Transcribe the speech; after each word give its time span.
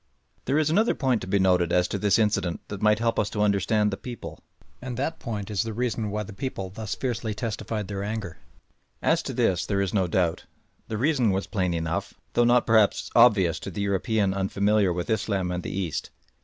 There 0.45 0.57
is 0.57 0.71
another 0.71 0.95
point 0.95 1.21
to 1.21 1.27
be 1.27 1.37
noted 1.37 1.71
as 1.71 1.87
to 1.89 1.99
this 1.99 2.17
incident 2.17 2.61
that 2.69 2.81
may 2.81 2.97
help 2.97 3.19
us 3.19 3.29
to 3.29 3.43
understand 3.43 3.91
the 3.91 3.97
people, 3.97 4.39
and 4.81 4.97
that 4.97 5.19
point 5.19 5.51
is 5.51 5.61
the 5.61 5.73
reason 5.75 6.09
why 6.09 6.23
the 6.23 6.33
people 6.33 6.71
thus 6.71 6.95
fiercely 6.95 7.35
testified 7.35 7.87
their 7.87 8.03
anger. 8.03 8.39
As 9.03 9.21
to 9.21 9.31
this 9.35 9.63
there 9.63 9.79
is 9.79 9.93
no 9.93 10.07
doubt. 10.07 10.45
The 10.87 10.97
reason 10.97 11.29
was 11.29 11.45
plain 11.45 11.75
enough, 11.75 12.15
though 12.33 12.45
not 12.45 12.65
perhaps 12.65 13.11
obvious 13.15 13.59
to 13.59 13.69
the 13.69 13.81
European 13.81 14.33
unfamiliar 14.33 14.91
with 14.91 15.07
Islam 15.07 15.51
and 15.51 15.61
the 15.61 15.69
East. 15.69 16.09